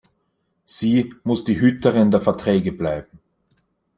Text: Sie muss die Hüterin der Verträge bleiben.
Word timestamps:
Sie 0.65 1.13
muss 1.23 1.43
die 1.43 1.59
Hüterin 1.61 2.09
der 2.09 2.21
Verträge 2.21 2.71
bleiben. 2.71 3.19